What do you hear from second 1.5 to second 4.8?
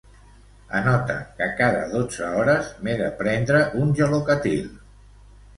cada dotze hores m'he de prendre un Gelocatil.